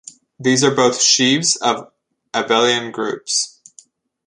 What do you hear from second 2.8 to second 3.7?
groups.